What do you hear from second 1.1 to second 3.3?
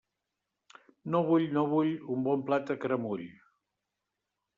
No vull, no vull, un bon plat a caramull.